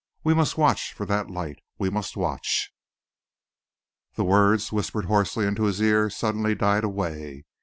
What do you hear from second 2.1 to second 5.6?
watch" The words, whispered hoarsely